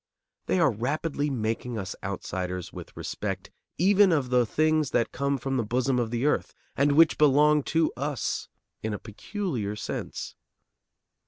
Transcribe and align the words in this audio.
They 0.47 0.59
are 0.59 0.71
rapidly 0.71 1.29
making 1.29 1.77
us 1.77 1.95
outsiders 2.03 2.73
with 2.73 2.97
respect 2.97 3.51
even 3.77 4.11
of 4.11 4.31
the 4.31 4.47
things 4.47 4.89
that 4.89 5.11
come 5.11 5.37
from 5.37 5.57
the 5.57 5.63
bosom 5.63 5.99
of 5.99 6.09
the 6.09 6.25
earth, 6.25 6.55
and 6.75 6.93
which 6.93 7.19
belong 7.19 7.61
to 7.65 7.93
us 7.95 8.49
in 8.81 8.95
a 8.95 8.97
peculiar 8.97 9.75
sense. 9.75 10.33